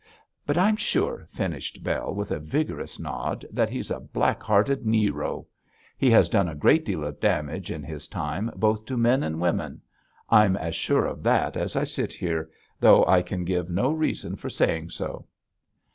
But 0.47 0.57
I'm 0.57 0.77
sure,' 0.77 1.27
finished 1.29 1.83
Bell, 1.83 2.11
with 2.15 2.31
a 2.31 2.39
vigorous 2.39 2.97
nod, 2.97 3.45
'that 3.51 3.69
he's 3.69 3.91
a 3.91 3.99
black 3.99 4.41
hearted 4.41 4.83
Nero. 4.83 5.45
He 5.95 6.09
has 6.09 6.27
done 6.27 6.49
a 6.49 6.55
deal 6.55 7.03
of 7.05 7.19
damage 7.19 7.69
in 7.69 7.83
his 7.83 8.07
time 8.07 8.49
both 8.55 8.85
to 8.85 8.97
men 8.97 9.21
and 9.21 9.39
women; 9.39 9.79
I'm 10.27 10.55
as 10.57 10.73
sure 10.75 11.05
of 11.05 11.21
that 11.21 11.55
as 11.55 11.75
I 11.75 11.83
sit 11.83 12.13
here, 12.13 12.49
though 12.79 13.05
I 13.05 13.21
can 13.21 13.45
give 13.45 13.69
no 13.69 13.91
reason 13.91 14.35
for 14.37 14.49
saying 14.49 14.89
so.' 14.89 15.27